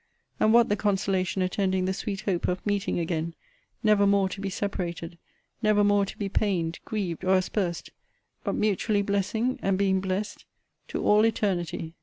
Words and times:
and 0.39 0.51
what 0.51 0.67
the 0.67 0.75
consolation 0.75 1.43
attending 1.43 1.85
the 1.85 1.93
sweet 1.93 2.21
hope 2.21 2.47
of 2.47 2.65
meeting 2.65 2.97
again, 2.97 3.35
never 3.83 4.07
more 4.07 4.27
to 4.27 4.41
be 4.41 4.49
separated, 4.49 5.19
never 5.61 5.83
more 5.83 6.07
to 6.07 6.17
be 6.17 6.27
pained, 6.27 6.79
grieved, 6.85 7.23
or 7.23 7.35
aspersed; 7.35 7.91
but 8.43 8.55
mutually 8.55 9.03
blessing, 9.03 9.59
and 9.61 9.77
being 9.77 9.99
blessed, 10.01 10.43
to 10.87 11.03
all 11.05 11.23
eternity! 11.23 11.93